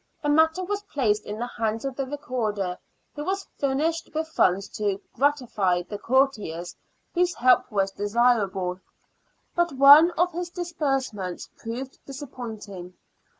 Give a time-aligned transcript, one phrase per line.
[0.23, 2.79] The matter was placed in the hands of the Recorder,
[3.13, 6.75] who was furnished with funds to" gratify" the courtiers
[7.13, 8.79] whose help was desirable;
[9.55, 12.95] but one of his disbursements proved dis appointing.